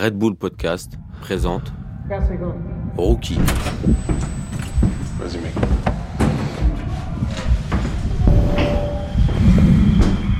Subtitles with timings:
[0.00, 1.72] Red Bull Podcast présente
[2.96, 3.38] Rookie.
[5.18, 5.52] Vas-y, mec.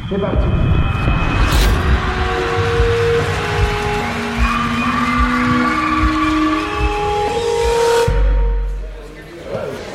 [0.09, 0.45] C'est parti.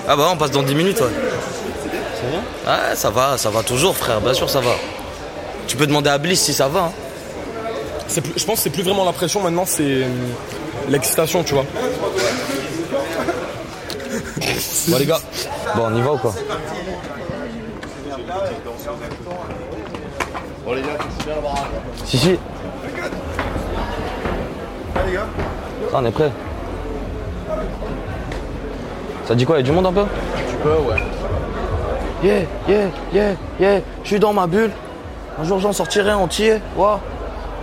[0.05, 1.07] Ah bah on passe dans 10 minutes ouais.
[2.67, 4.73] Ouais ça va, ça va toujours frère, bien sûr ça va.
[5.67, 6.81] Tu peux demander à Bliss si ça va.
[6.87, 7.02] Hein.
[8.13, 10.07] C'est plus- je pense que c'est plus vraiment la pression maintenant, c'est euh,
[10.87, 11.65] l'excitation, tu vois.
[14.87, 15.19] Bon les gars,
[15.75, 16.33] bon on y va ou quoi?
[22.05, 22.37] Si si.
[25.91, 26.31] Ça, on est prêt.
[29.25, 30.05] Ça dit quoi, il y a du monde un peu?
[30.49, 30.95] Tu peux, ouais.
[32.23, 34.71] Yeah, yeah, yeah, yeah, je suis dans ma bulle.
[35.39, 36.59] Un jour j'en sortirai entier.
[36.77, 36.99] Wow.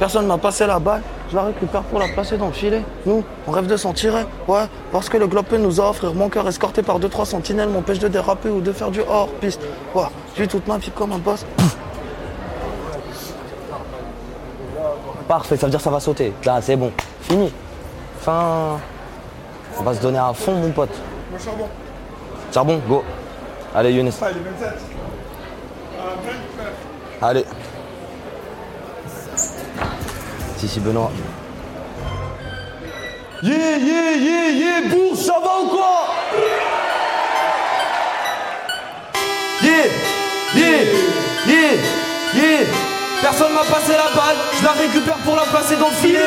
[0.01, 1.03] Personne m'a passé la balle.
[1.31, 2.83] Je la récupère pour la placer dans le filet.
[3.05, 4.25] Nous, on rêve de s'en tirer.
[4.49, 6.15] Ouais, parce que le globe peut nous a offrir.
[6.15, 9.61] Mon cœur escorté par deux trois sentinelles m'empêche de déraper ou de faire du hors-piste.
[9.95, 10.07] Ouais,
[10.39, 11.45] j'ai toute ma vie comme un boss.
[15.29, 16.33] Parfait, ça veut dire que ça va sauter.
[16.47, 16.91] Là, c'est bon.
[17.21, 17.53] Fini.
[18.23, 18.81] Fin.
[19.79, 20.99] On va se donner à fond, mon pote.
[22.55, 23.05] Charbon, go.
[23.75, 24.13] Allez, Younes.
[27.21, 27.45] Allez.
[30.61, 31.11] Si, si, Benoît.
[33.43, 36.05] Yeah, yeah, yeah, yeah, bourge, ça va ou quoi?
[39.63, 39.87] Yeah,
[40.55, 40.85] yeah,
[41.47, 41.73] yeah,
[42.35, 42.67] yeah.
[43.23, 46.19] Personne m'a passé la balle, je la récupère pour la placer dans le filet.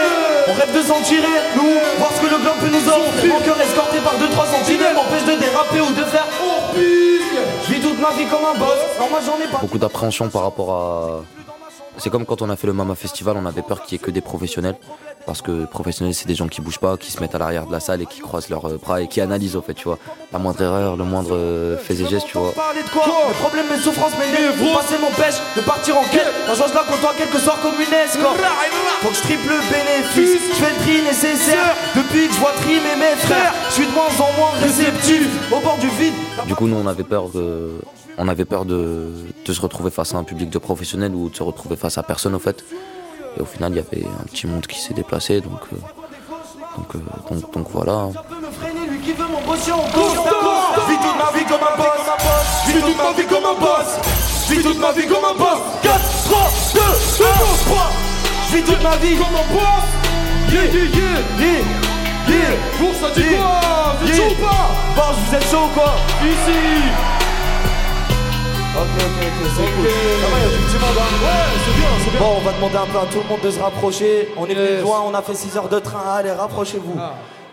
[0.47, 3.33] On rêve de s'en tirer, nous, voir ce que le globe peut nous offrir.
[3.35, 6.25] Mon cœur escorté par 2-3 sentinelles m'empêche de déraper ou de faire.
[6.75, 9.59] Je vis toute ma vie comme un boss, non moi j'en ai pas.
[9.59, 11.42] Beaucoup d'appréhension par rapport à.
[11.97, 14.03] C'est comme quand on a fait le Mama Festival, on avait peur qu'il y ait
[14.03, 14.75] que des professionnels.
[15.25, 17.71] Parce que professionnels, c'est des gens qui bougent pas, qui se mettent à l'arrière de
[17.71, 19.97] la salle et qui croisent leurs euh, bras et qui analysent, au fait, tu vois.
[20.33, 22.51] La moindre erreur, le moindre euh, fait et geste, tu vois.
[22.51, 26.27] Parler de quoi Mes problèmes, mes souffrances, mes nerfs Passer m'empêche de partir en quête
[26.49, 28.37] Un jour je la côtoie quelque soir comme une escorte
[29.01, 30.41] Faut que je triple le bénéfice.
[30.49, 31.75] Je fais le tri nécessaire.
[31.95, 35.27] Depuis que je vois trimer mes frères Je suis de moins en moins réceptif.
[35.53, 36.13] Au bord du vide.
[36.47, 37.79] Du coup, nous, on avait peur de,
[38.17, 39.09] on avait peur de,
[39.45, 42.03] de se retrouver face à un public de professionnels ou de se retrouver face à
[42.03, 42.63] personne, au fait.
[43.37, 45.77] Et au final, il y avait un petit monde qui s'est déplacé, donc, euh,
[46.77, 48.09] donc, euh, donc, donc voilà.
[48.29, 51.61] peut me freiner, lui qui veut m'embaucher en course Je vis toute ma vie comme
[51.61, 52.03] un boss.
[52.67, 53.99] Je vis toute ma vie comme un boss.
[54.47, 55.59] Je vis toute ma vie comme un boss.
[55.81, 57.91] 4, 3, 2, 1, 3
[58.49, 59.85] Je vis toute ma vie comme un boss.
[60.51, 61.93] Yeah, yeah, yeah, yeah
[62.27, 62.55] Yeah.
[62.79, 64.69] Pour ça dit quoi Vous êtes chaud ou pas?
[64.95, 65.95] Bon, vous êtes chaud ou quoi?
[66.23, 67.12] Ici
[68.75, 69.87] Ok, ok, ok, c'est cool.
[69.87, 72.19] Ça va, il y a du petit monde, hein Ouais, c'est bien, c'est bien.
[72.19, 74.29] Bon, on va demander un peu à tout le monde de se rapprocher.
[74.37, 76.01] On est de loin, on a fait 6 heures de train.
[76.15, 76.95] Allez, rapprochez-vous.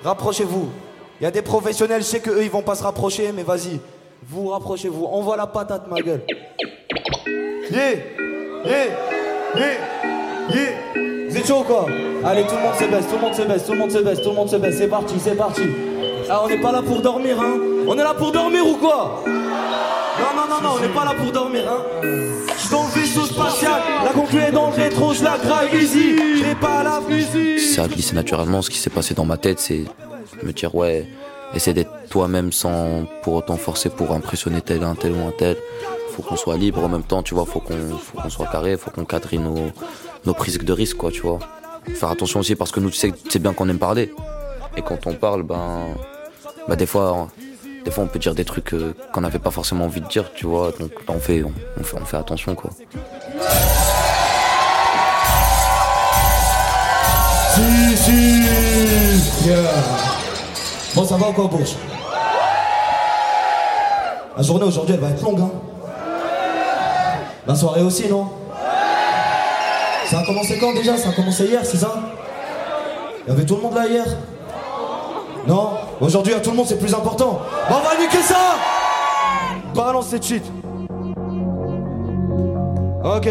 [0.02, 0.68] Rapprochez-vous.
[1.20, 3.80] Il y a des professionnels, je sais qu'eux, ils vont pas se rapprocher, mais vas-y.
[4.28, 5.06] Vous, rapprochez-vous.
[5.12, 6.22] On voit la patate, ma gueule.
[7.70, 7.92] Yeah
[8.64, 8.86] Yeah
[9.56, 9.66] Yeah
[10.52, 11.86] Yeah Vous êtes chaud ou quoi?
[12.24, 13.98] Allez, tout le monde se baisse, tout le monde se baisse, tout le monde se
[13.98, 14.78] baisse, tout le monde se baisse.
[14.78, 15.62] C'est parti, c'est parti.
[16.30, 19.22] Ah, on n'est pas là pour dormir, hein On est là pour dormir ou quoi?
[20.20, 21.82] Non, non, non, non, on n'est pas là pour dormir, hein.
[22.02, 25.36] Je suis dans le vaisseau spatial, la conclue est dans le rétro, je la
[25.74, 26.16] easy.
[26.36, 27.00] J'ai pas la
[27.74, 28.62] ça a glissé naturellement.
[28.62, 29.84] Ce qui s'est passé dans ma tête, c'est
[30.42, 31.06] me dire ouais,
[31.54, 35.56] essaie d'être toi-même sans pour autant forcer pour impressionner tel un tel ou un tel.
[36.10, 37.46] Faut qu'on soit libre en même temps, tu vois.
[37.46, 39.70] Faut qu'on soit carré, faut qu'on cadre nos
[40.26, 41.38] nos prises de risque, quoi, tu vois.
[41.94, 44.12] Faire attention aussi parce que nous, tu sais, tu sais bien qu'on aime parler.
[44.76, 45.96] Et quand on parle, ben,
[46.68, 47.28] bah des fois,
[47.90, 50.32] des fois on peut dire des trucs euh, qu'on n'avait pas forcément envie de dire,
[50.32, 50.70] tu vois.
[50.78, 52.70] Donc on fait on, fait on fait attention, quoi.
[57.52, 58.42] Si, si.
[60.94, 61.74] Bon, ça va ou quoi, Bourge
[64.36, 65.50] La journée aujourd'hui, elle va être longue, hein.
[67.44, 68.28] La soirée aussi, non?
[70.06, 70.96] Ça a commencé quand déjà?
[70.96, 71.92] Ça a commencé hier, c'est ça?
[73.26, 74.06] Il y avait tout le monde là hier?
[75.48, 75.89] Non?
[76.00, 77.40] Aujourd'hui, à tout le monde, c'est plus important.
[77.68, 78.56] On va niquer ça
[79.74, 80.42] Balance cette shit.
[83.04, 83.28] Ok.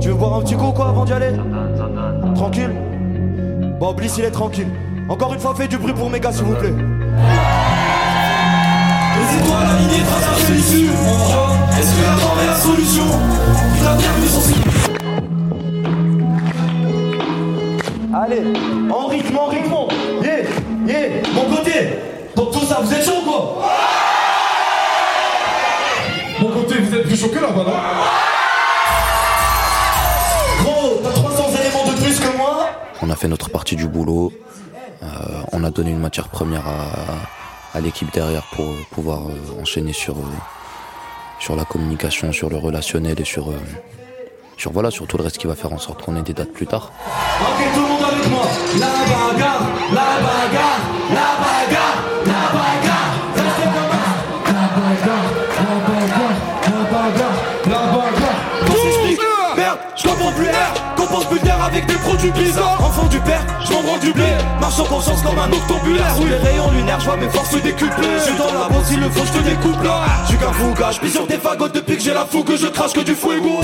[0.00, 1.32] Tu veux boire un petit coup quoi avant d'y aller?
[2.34, 2.70] Tranquille
[3.78, 4.68] Bon, Bliss il est tranquille.
[5.08, 6.74] Encore une fois, fais du bruit pour mes gars s'il vous plaît.
[11.78, 12.02] Est-ce que
[12.46, 13.04] la solution?
[18.22, 18.42] Allez,
[18.90, 19.74] en rythme, en rythme.
[20.22, 20.42] Yeah,
[20.86, 21.72] yeah, mon côté.
[22.36, 23.64] Donc tout ça, vous êtes chaud quoi?
[26.38, 27.72] Mon côté, vous êtes plus chaud que là-bas, non
[30.62, 32.00] Gros, t'as 300 éléments de
[33.02, 34.30] on a fait notre partie du boulot.
[35.52, 36.64] on a donné une matière première
[37.72, 39.20] à, l'équipe derrière pour pouvoir
[39.58, 40.16] enchaîner sur,
[41.38, 43.50] sur la communication, sur le relationnel et sur,
[44.60, 46.52] sur, voilà, sur tout le reste qui va faire en sorte qu'on ait des dates
[46.52, 46.92] plus tard.
[47.40, 48.42] Ok, tout le monde avec moi.
[48.78, 51.96] La bagarre, la bagarre, la bagarre,
[52.26, 53.10] la bagarre.
[53.40, 56.36] La bagarre, la bagarre,
[56.66, 58.40] la bagarre, la bagarre.
[59.56, 60.74] Merde, je comprends plus l'air.
[60.96, 62.84] Compense plus d'air avec des produits bizarres.
[62.84, 64.28] Enfant du père, je m'en du blé.
[64.60, 66.14] Marche en conscience comme un octobulaire.
[66.16, 68.08] Sous les rayons lunaires, je vois mes forces décupler.
[68.18, 70.04] Je suis dans la bosse, il le faut, je te découpe là.
[70.24, 72.92] Je suis qu'un fouga, je sur tes fagots depuis que j'ai la fougue, je crache
[72.92, 73.60] que du fuego.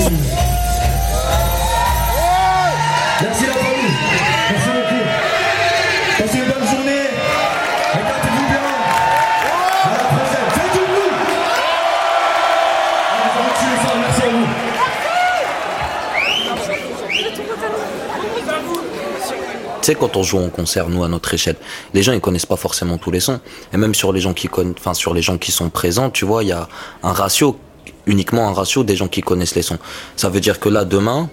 [19.87, 21.55] Sais, quand on joue en concert, nous, à notre échelle,
[21.93, 23.39] les gens, ils connaissent pas forcément tous les sons.
[23.73, 26.25] Et même sur les gens qui connaissent, enfin, sur les gens qui sont présents, tu
[26.25, 26.67] vois, il y a
[27.03, 27.57] un ratio,
[28.05, 29.79] uniquement un ratio des gens qui connaissent les sons.
[30.15, 31.29] Ça veut dire que là, demain,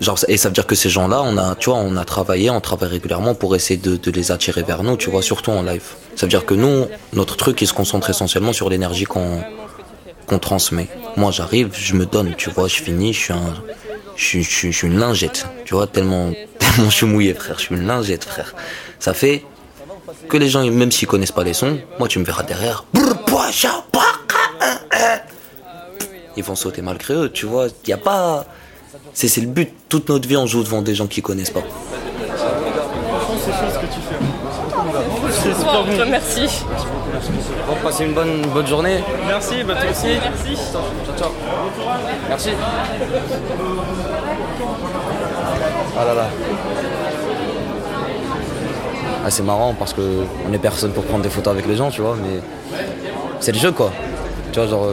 [0.00, 2.50] Genre, et ça veut dire que ces gens-là, on a, tu vois, on a travaillé,
[2.50, 5.84] on travaille régulièrement pour essayer de, les attirer vers nous, tu vois, surtout en live.
[6.16, 9.40] Ça veut dire que nous, notre truc, il se concentre essentiellement sur l'énergie qu'on
[10.26, 10.88] qu'on transmet.
[11.16, 13.54] Moi, j'arrive, je me donne, tu vois, je finis, je suis un,
[14.16, 17.64] je, je, je, suis une lingette, tu vois, tellement, tellement je suis mouillé, frère, je
[17.64, 18.54] suis une lingette, frère.
[18.98, 19.44] Ça fait
[20.28, 22.84] que les gens, même s'ils connaissent pas les sons, moi, tu me verras derrière.
[26.36, 27.68] Ils vont sauter malgré eux, tu vois.
[27.84, 28.46] Il y a pas
[29.14, 29.72] c'est le but.
[29.88, 31.62] Toute notre vie, on joue devant des gens qui connaissent pas.
[35.30, 36.10] C'est super bon.
[36.10, 36.64] Merci.
[37.66, 39.02] Bon, passez une bonne, bonne journée.
[39.26, 40.18] Merci, bah toi aussi.
[40.22, 40.62] Merci.
[40.72, 41.30] Ciao, ciao.
[42.28, 42.50] Merci.
[45.98, 46.26] Ah là là.
[49.26, 50.02] Ah, c'est marrant parce que
[50.48, 52.40] on est personne pour prendre des photos avec les gens, tu vois, mais
[53.40, 53.90] c'est le jeu quoi.
[54.52, 54.86] Tu vois, genre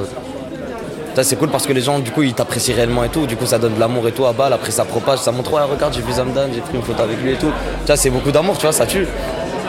[1.22, 3.26] c'est cool parce que les gens, du coup, ils t'apprécient réellement et tout.
[3.28, 4.54] Du coup, ça donne de l'amour et tout à balle.
[4.54, 7.22] Après, ça propage, ça montre, ouais, regarde, j'ai vu Zamdan, j'ai pris une photo avec
[7.22, 7.52] lui et tout.
[7.82, 9.06] Tu vois, c'est beaucoup d'amour, tu vois, ça tue.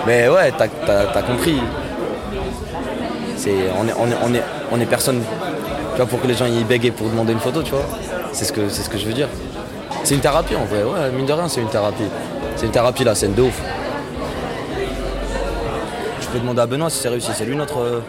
[0.07, 0.67] Mais ouais, t'as
[1.15, 1.61] as, compris.
[3.45, 5.21] On, est, on, est, on, est, on est personne,
[5.93, 7.85] tu vois, pour que les gens y bégayent pour demander une photo, tu vois.
[8.33, 9.29] C'est ce que, ce que je veux dire.
[10.05, 12.09] C'est une thérapie en vrai, ouais, mine de rien, c'est une thérapie.
[12.57, 13.61] C'est une thérapie, la scène de ouf.
[16.21, 17.31] Je peux demander à Benoît si c'est réussi.
[17.35, 18.03] C'est lui notre,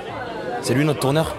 [0.62, 1.36] c'est lui notre tourneur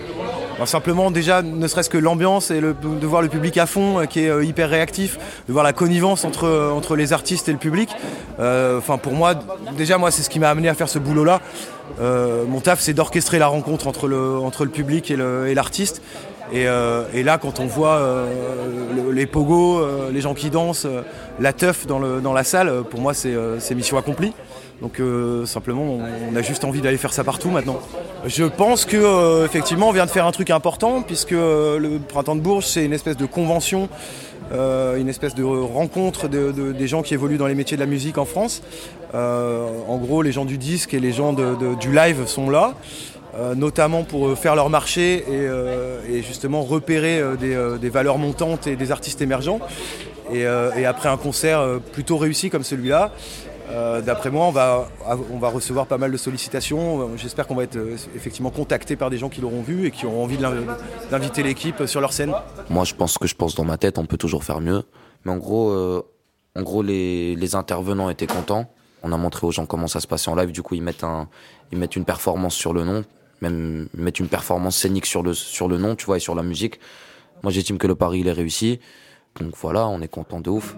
[0.67, 4.21] simplement déjà, ne serait-ce que l'ambiance et de voir le public à fond euh, qui
[4.21, 5.19] est euh, hyper réactif,
[5.49, 7.91] de voir la connivence entre, euh, les artistes et le public.
[8.39, 9.35] Enfin pour moi,
[9.77, 11.41] déjà moi c'est ce qui m'a amené à faire ce boulot-là.
[12.01, 16.03] mon taf c'est d'orchestrer la rencontre entre le, entre le public et l'artiste.
[16.53, 18.01] Et, là, quand on voit
[19.15, 19.81] les pogos,
[20.13, 20.87] les gens qui dansent,
[21.41, 24.33] la teuf dans, la salle, pour moi, c'est mission accomplie.
[24.81, 25.99] Donc euh, simplement,
[26.31, 27.79] on, a juste envie d'aller faire ça partout maintenant.
[28.27, 31.99] Je pense que euh, effectivement, on vient de faire un truc important puisque euh, le
[31.99, 33.89] printemps de Bourges, c'est une espèce de convention,
[34.53, 38.27] une espèce de rencontre des gens qui évoluent dans les métiers de la musique en
[38.27, 38.63] France.
[39.15, 42.75] en gros, les gens du disque et les gens du live sont là.
[43.57, 45.25] Notamment pour faire leur marché
[46.09, 49.61] et, justement repérer des, valeurs montantes et des artistes émergents.
[50.33, 50.47] et
[50.87, 53.13] après un concert plutôt réussi comme celui-là,
[53.71, 57.17] euh, d'après moi, on va, recevoir pas mal de sollicitations.
[57.17, 60.07] J'espère qu'on va être euh, effectivement contacté par des gens qui l'auront vu et qui
[60.07, 60.39] auront envie
[61.11, 62.33] d'inviter l'équipe sur leur scène.
[62.69, 64.83] Moi, je pense que je pense dans ma tête, on peut toujours faire mieux.
[65.25, 66.03] Mais en gros, euh,
[66.83, 68.67] les, intervenants étaient contents.
[69.03, 70.53] On a montré aux gens comment ça se passait en live.
[70.53, 70.85] Du coup, ils
[71.73, 73.05] ils mettent une performance sur le nom,
[73.45, 76.43] même mettent une performance scénique sur le, sur le nom, tu vois, et sur la
[76.43, 76.81] musique.
[77.43, 78.81] Moi, j'estime que le pari, il est réussi.
[79.41, 80.77] Donc voilà, on est content de ouf.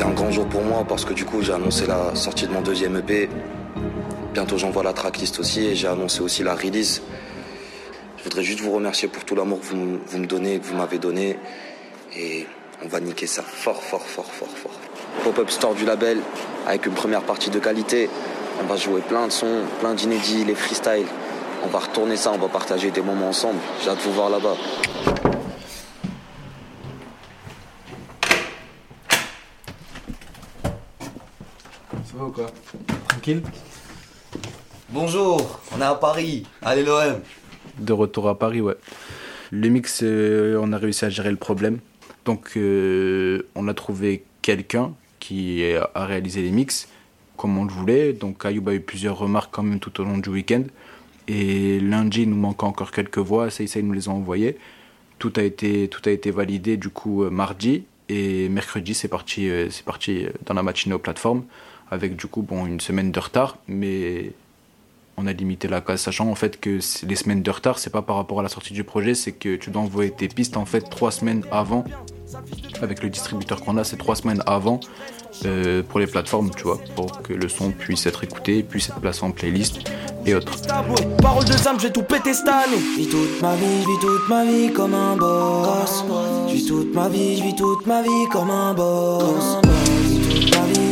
[0.00, 2.52] C'est un grand jour pour moi parce que du coup, j'ai annoncé la sortie de
[2.54, 3.28] mon deuxième EP.
[4.32, 7.02] Bientôt, j'envoie la tracklist aussi et j'ai annoncé aussi la release.
[8.16, 10.74] Je voudrais juste vous remercier pour tout l'amour que vous, vous me donnez, que vous
[10.74, 11.36] m'avez donné.
[12.16, 12.46] Et
[12.82, 14.72] on va niquer ça fort, fort, fort, fort, fort.
[15.22, 16.20] Pop-up store du label
[16.66, 18.08] avec une première partie de qualité.
[18.62, 21.08] On va jouer plein de sons, plein d'inédits, les freestyles.
[21.62, 23.58] On va retourner ça, on va partager des moments ensemble.
[23.84, 24.56] J'ai hâte de vous voir là-bas.
[32.30, 32.46] Ou quoi
[33.08, 33.42] Tranquille
[34.90, 36.46] Bonjour, on est à Paris.
[36.62, 37.20] Allez l'OM.
[37.78, 38.76] De retour à Paris, ouais.
[39.50, 41.78] Le mix, euh, on a réussi à gérer le problème.
[42.24, 46.88] Donc, euh, on a trouvé quelqu'un qui a réalisé les mix
[47.36, 48.12] comme on le voulait.
[48.12, 50.62] Donc, Ayoub a eu plusieurs remarques quand même tout au long du week-end.
[51.26, 53.50] Et lundi, il nous manque encore quelques voix.
[53.50, 54.56] Ça, il nous les a envoyées.
[55.18, 57.84] Tout a été, tout a été validé du coup euh, mardi.
[58.08, 61.44] Et mercredi, c'est parti, c'est parti dans la matinée aux plateformes.
[61.90, 63.56] Avec du coup, bon, une semaine de retard.
[63.68, 64.32] Mais
[65.20, 68.02] on a limité la case, sachant en fait que les semaines de retard, c'est pas
[68.02, 70.64] par rapport à la sortie du projet, c'est que tu dois envoyer tes pistes en
[70.64, 71.84] fait trois semaines avant.
[72.80, 74.80] Avec le distributeur qu'on a, c'est trois semaines avant
[75.44, 79.00] euh, pour les plateformes, tu vois, pour que le son puisse être écouté, puisse être
[79.00, 79.80] placé en playlist
[80.24, 80.56] et autres.
[81.20, 83.08] Parole de Sam, j'ai tout pété cette année.
[83.10, 86.04] toute ma vie, vis toute ma vie comme un boss.
[86.48, 89.58] Vis toute ma vie, je vis toute ma vie comme un boss.
[89.62, 90.89] toute ma vie, je vis toute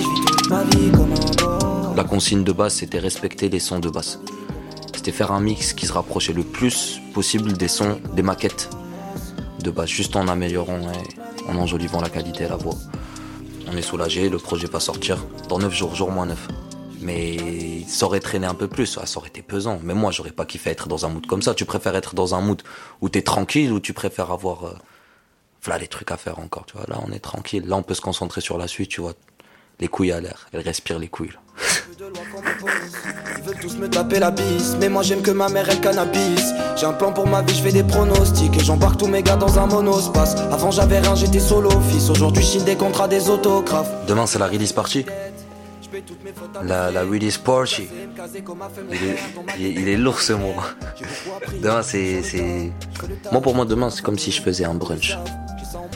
[0.51, 4.19] La consigne de base, c'était respecter les sons de basse.
[4.95, 8.71] C'était faire un mix qui se rapprochait le plus possible des sons, des maquettes
[9.63, 12.77] de basse, juste en améliorant et en enjolivant la qualité et la voix.
[13.71, 15.19] On est soulagé, le projet va sortir
[15.51, 16.49] dans 9 jours, jour moins 9.
[17.03, 19.79] Mais ça aurait traîné un peu plus, ça aurait été pesant.
[19.83, 21.55] Mais moi, j'aurais pas kiffé être dans un mood comme ça.
[21.55, 22.63] Tu préfères être dans un mood
[23.03, 24.75] où t'es tranquille ou tu préfères avoir, euh,
[25.63, 26.87] voilà, les trucs à faire encore, tu vois.
[26.89, 27.65] Là, on est tranquille.
[27.67, 29.13] Là, on peut se concentrer sur la suite, tu vois
[29.81, 30.49] les couilles à l'air.
[30.53, 31.33] Elle respire les couilles.
[32.01, 36.53] Ils veulent tous me taper la bise, mais moi j'aime que ma mère elle cannabis.
[36.77, 39.37] J'ai un plan pour ma vie, je fais des pronostics et j'embarque tous mes gars
[39.37, 40.37] dans un monospace.
[40.53, 42.09] Avant j'avais rien, j'étais solo fils.
[42.11, 43.91] Aujourd'hui je des contrats des autographes.
[44.07, 45.07] Demain c'est la release party.
[46.63, 47.89] La, la release party.
[49.59, 50.55] Il est, il est, lourd ce mot.
[51.61, 52.73] Demain c'est, c'est.
[53.33, 55.19] Moi pour moi demain c'est comme si je faisais un brunch.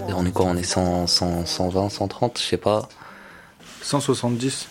[0.09, 0.47] Et on est quoi?
[0.47, 2.89] On est 100, 100, 120, 130, je sais pas.
[3.83, 4.69] 170.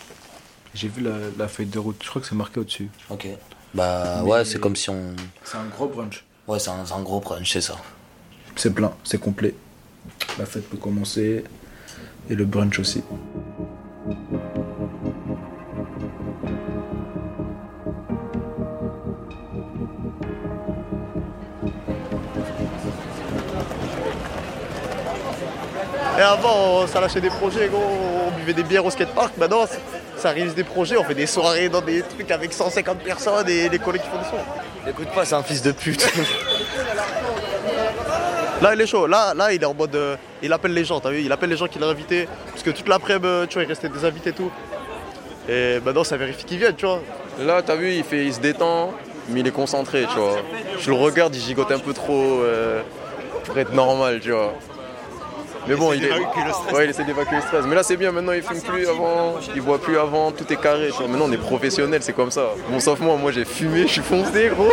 [0.74, 1.02] J'ai vu
[1.38, 2.90] la, feuille de route, je crois que c'est marqué au-dessus.
[3.10, 3.28] Ok.
[3.74, 5.14] Bah ouais, c'est comme si on.
[5.44, 6.24] C'est un gros brunch.
[6.48, 7.76] Ouais, c'est un, un, gros brunch, c'est ça.
[8.56, 9.54] C'est plein, c'est complet.
[10.38, 11.44] La fête peut commencer
[12.28, 13.02] et le brunch aussi.
[26.22, 27.82] Et avant, ça lâchait des projets, gros.
[28.28, 29.36] On buvait des bières au skatepark.
[29.38, 29.66] Maintenant,
[30.16, 30.96] ça réalise des projets.
[30.96, 34.18] On fait des soirées dans des trucs avec 150 personnes et les collègues qui font
[34.18, 34.88] des sons.
[34.88, 36.06] Écoute pas, c'est un fils de pute.
[38.62, 39.08] là, il est chaud.
[39.08, 39.96] Là, là il est en mode.
[39.96, 40.14] Euh,
[40.44, 41.22] il appelle les gens, t'as vu?
[41.22, 42.28] Il appelle les gens qu'il a invités.
[42.52, 44.52] Parce que toute l'après-midi, euh, tu vois, il restait des invités et tout.
[45.48, 47.02] Et maintenant, ça vérifie qu'ils viennent, tu vois.
[47.40, 48.94] Là, t'as vu, il, fait, il se détend,
[49.28, 50.36] mais il est concentré, tu vois.
[50.78, 52.80] Je le regarde, il gigote un peu trop euh,
[53.44, 54.54] pour être normal, tu vois.
[55.68, 56.10] Mais bon, il, est...
[56.10, 57.64] ouais, il essaie d'évacuer le stress.
[57.66, 58.10] Mais là, c'est bien.
[58.10, 60.90] Maintenant, il fume plus avant, il boit plus avant, tout est carré.
[61.08, 62.50] Maintenant, on est professionnel, c'est comme ça.
[62.70, 64.72] Bon, sauf moi, moi, j'ai fumé, je suis foncé, gros.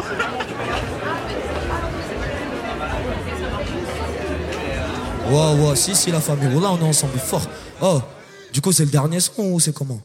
[5.29, 6.50] Wow, wow, si, si, la famille.
[6.60, 7.46] Là, on est ensemble fort.
[7.81, 8.01] Oh,
[8.51, 10.01] du coup, c'est le dernier son ou c'est comment?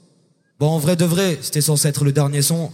[0.61, 2.71] Bon, en vrai de vrai, c'était censé être le dernier son.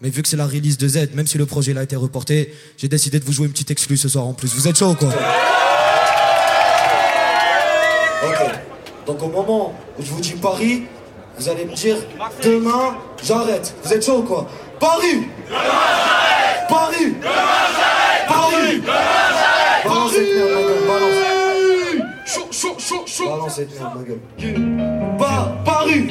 [0.00, 2.52] Mais vu que c'est la release de Z, même si le projet a été reporté,
[2.76, 4.52] j'ai décidé de vous jouer une petite exclue ce soir en plus.
[4.52, 5.10] Vous êtes chaud quoi?
[8.22, 8.50] Ok.
[9.06, 10.84] Donc au moment où je vous dis Paris,
[11.36, 11.96] vous allez me dire
[12.42, 13.74] demain, j'arrête.
[13.82, 14.46] Vous êtes chaud ou quoi?
[14.78, 15.26] Paris
[16.68, 17.14] Paris
[18.28, 18.82] Paris Paris
[19.84, 21.14] Balance cette merde, ma gueule, balance.
[22.24, 23.28] Chaud, chaud, chaud, chaud.
[23.28, 24.20] Balance cette merde, ma gueule.
[25.64, 26.08] Paris.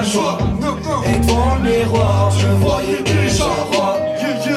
[0.00, 0.38] Pas le choix.
[1.06, 3.96] Et devant le miroir, je voyais déjà roi.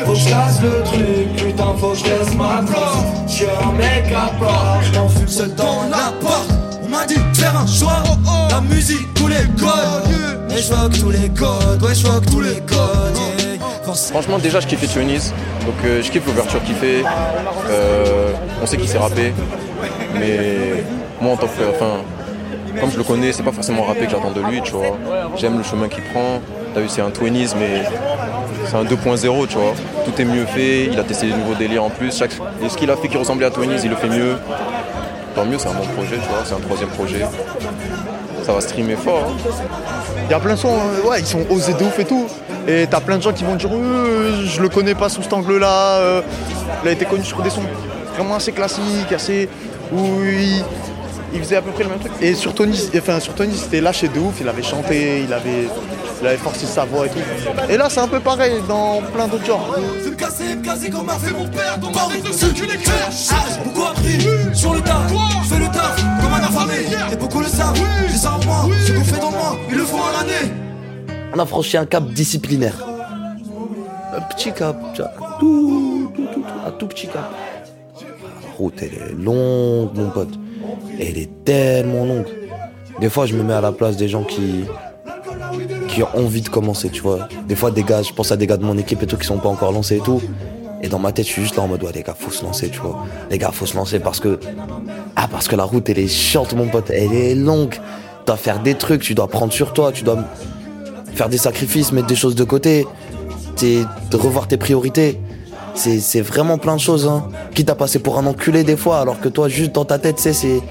[0.06, 3.28] Faut que je casse le truc, putain, faut que je laisse ma place.
[3.28, 6.52] J'suis un mec à part, j'm'enfume seul dans la porte.
[6.84, 8.04] On m'a dit de faire un choix,
[8.50, 10.52] la musique, tous les codes.
[10.52, 13.18] Et je tous les codes, ouais, je tous les codes.
[14.12, 15.34] Franchement, déjà, je kiffe les Tunis.
[15.66, 17.04] Donc, euh, je kiffe l'ouverture qu'il fait.
[17.70, 19.34] Euh, on sait qu'il s'est rappé.
[20.16, 20.84] Mais
[21.22, 21.70] moi, en tant que.
[21.70, 22.02] Enfin,
[22.80, 24.98] comme je le connais, c'est pas forcément rappé que j'attends de lui, tu vois.
[25.36, 26.42] J'aime le chemin qu'il prend.
[26.74, 27.84] T'as vu, c'est un Twinnies, mais
[28.65, 29.74] c'est un 2.0, tu vois.
[30.06, 32.22] Tout est mieux fait, il a testé des nouveaux délires en plus.
[32.63, 34.36] Et ce qu'il a fait qui ressemblait à Twinnies, il le fait mieu.
[35.36, 37.25] Tant mieux, c'est un bon projet, tu vois, c'est un troisième projet.
[38.44, 39.24] Ça va streamer fort.
[39.30, 39.51] Hein.
[40.25, 42.27] Il y a plein de sons, euh, ouais, ils sont osés de ouf et tout.
[42.68, 45.34] Et t'as plein de gens qui vont dire, euh, je le connais pas sous cet
[45.34, 45.98] angle-là.
[45.98, 46.22] Euh.
[46.84, 47.62] il a été connu sur des sons
[48.15, 49.50] vraiment assez classiques, assez.
[49.92, 50.22] où
[51.34, 52.12] il faisait à peu près le même truc.
[52.22, 55.68] Et sur Tony, enfin sur Tony, c'était lâché de ouf, il avait chanté, il avait,
[56.22, 57.20] il avait forcé sa voix et tout.
[57.70, 59.75] Et là c'est un peu pareil dans plein d'autres genres.
[60.04, 62.66] C'est me casser, me casser comme a fait mon père dans ma de ce que
[62.66, 62.78] les
[63.63, 64.20] Pourquoi appris
[64.54, 65.02] sur le tas,
[65.44, 66.86] je fais le taf comme un affamé.
[67.12, 69.84] Et beaucoup le savent, j'ai ça en moi, ce qu'on fait dans moi, ils le
[69.84, 70.54] font à l'année.
[71.36, 72.75] On a franchi un cap disciplinaire.
[74.16, 74.78] Un petit cap,
[75.40, 77.32] tout, tout, tout, un tout petit cap.
[78.00, 80.30] La route, elle est longue, mon pote.
[81.00, 82.27] Elle est tellement longue.
[83.00, 84.65] Des fois, je me mets à la place des gens qui,
[85.88, 87.27] qui ont envie de commencer, tu vois.
[87.48, 89.25] Des fois, des gars, je pense à des gars de mon équipe et tout qui
[89.25, 90.22] sont pas encore lancés et tout.
[90.82, 92.43] Et dans ma tête, je suis juste là en mode, ouais, les gars, faut se
[92.43, 93.05] lancer, tu vois.
[93.32, 94.39] Les gars, faut se lancer parce que,
[95.15, 96.89] ah, parce que la route, elle est chiante, mon pote.
[96.89, 97.74] Elle est longue.
[97.74, 97.79] Tu
[98.27, 100.24] dois faire des trucs, tu dois prendre sur toi, tu dois
[101.13, 102.86] faire des sacrifices, mettre des choses de côté,
[104.13, 105.20] revoir tes priorités.
[105.75, 107.27] C'est vraiment plein de choses, hein.
[107.53, 110.20] Qui t'a passé pour un enculé des fois, alors que toi, juste dans ta tête,
[110.20, 110.62] c'est.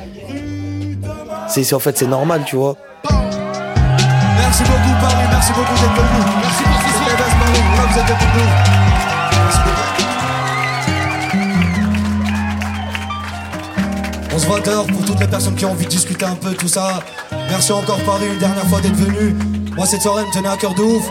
[1.48, 2.76] C'est en fait, c'est normal, tu vois.
[3.04, 6.24] Merci beaucoup, Paris, merci beaucoup d'être venu.
[6.42, 7.22] Merci pour ce Paris,
[7.92, 8.72] vous êtes nous.
[14.34, 16.54] On se voit dehors pour toutes les personnes qui ont envie de discuter un peu,
[16.54, 17.00] tout ça.
[17.50, 19.36] Merci encore Paris une dernière fois d'être venu.
[19.76, 21.04] Moi cette soirée me tenait à cœur de ouf.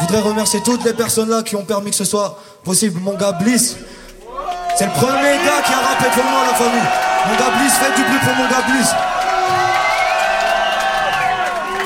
[0.00, 3.00] Je voudrais remercier toutes les personnes là qui ont permis que ce soit possible.
[3.00, 3.76] Mon gars Bliss,
[4.76, 6.88] c'est le premier gars qui a rappelé pour moi la famille.
[7.28, 8.88] Mon gars Bliss, faites du bruit pour mon gars Bliss.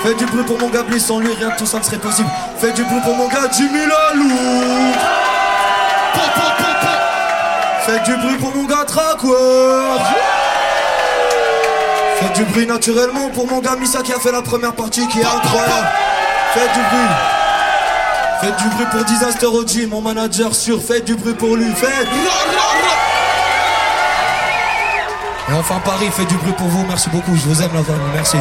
[0.02, 1.98] Faites du bruit pour mon gars Bliss, sans lui rien de tout ça ne serait
[1.98, 2.30] possible.
[2.58, 4.94] Faites du bruit pour mon gars Jimmy Lalou.
[7.80, 10.02] Faites du bruit pour mon gars Trackwork.
[12.20, 15.20] Faites du bruit naturellement pour mon gars Missa qui a fait la première partie qui
[15.20, 15.88] est incroyable.
[16.52, 17.37] Faites du bruit.
[18.40, 20.80] Faites du bruit pour Disaster OG, mon manager sûr.
[20.80, 21.72] Faites du bruit pour lui.
[21.72, 22.06] Faites.
[25.48, 26.86] Et enfin Paris, faites du bruit pour vous.
[26.86, 27.34] Merci beaucoup.
[27.34, 28.10] Je vous aime la famille.
[28.14, 28.36] Merci.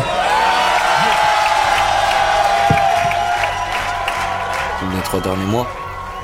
[4.93, 5.67] Les trois derniers mois,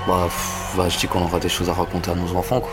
[0.07, 0.27] bah,
[0.77, 2.71] bah je dis qu'on aura des choses à raconter à nos enfants, quoi.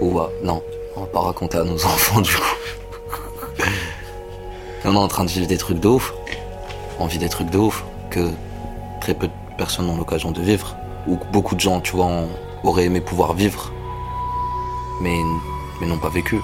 [0.00, 0.62] Ou bah, non,
[0.96, 3.64] on va pas raconter à nos enfants, du coup.
[4.84, 6.12] on est en train de vivre des trucs de ouf.
[7.00, 8.28] On vit des trucs de ouf que
[9.00, 10.74] très peu de personnes n'ont l'occasion de vivre.
[11.06, 12.26] Ou que beaucoup de gens, tu vois,
[12.64, 13.70] auraient aimé pouvoir vivre.
[15.02, 15.18] Mais,
[15.78, 16.40] mais n'ont pas vécu.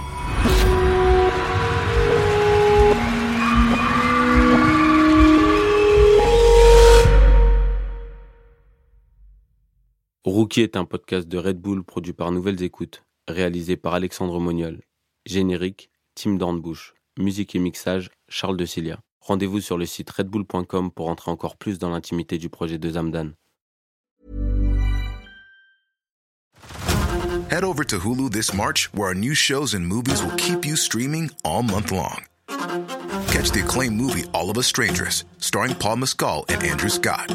[10.27, 14.83] Rookie est un podcast de Red Bull produit par Nouvelles Écoutes, réalisé par Alexandre Moniol.
[15.25, 16.93] Générique, Tim Dornbush.
[17.19, 18.99] Musique et mixage, Charles de Cilia.
[19.27, 23.33] Rendez-vous sur le site redbull.com pour entrer encore plus dans l'intimité du projet de Zamdan.
[27.51, 30.77] Head over to Hulu this March, where our new shows and movies will keep you
[30.77, 32.25] streaming all month long.
[33.29, 37.35] Catch the acclaimed movie All of Us Strangers, starring Paul Mescal and Andrew Scott.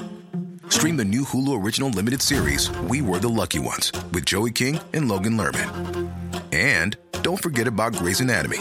[0.69, 4.80] Stream the new Hulu original limited series We Were the Lucky Ones with Joey King
[4.93, 6.10] and Logan Lerman.
[6.54, 8.60] And don't forget about Grey's Anatomy.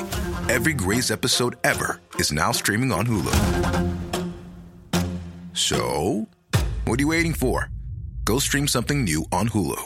[0.51, 3.37] Every Grey's episode ever is now streaming on Hulu.
[5.53, 6.27] So,
[6.87, 7.69] what are you waiting for?
[8.25, 9.81] Go stream something new on Hulu.